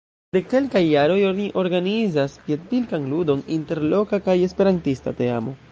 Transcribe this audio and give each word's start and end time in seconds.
De 0.35 0.39
kelkaj 0.53 0.81
jaroj, 0.83 1.17
oni 1.31 1.45
organizas 1.63 2.39
piedpilkan 2.49 3.07
ludon 3.13 3.47
inter 3.59 3.87
loka 3.95 4.23
kaj 4.31 4.39
esperantista 4.49 5.19
teamoj. 5.25 5.59